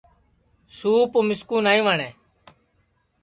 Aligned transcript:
سُوپ 0.77 1.11
مِسکُو 1.27 1.57
نائیں 1.65 1.83
وٹؔیں 1.85 2.13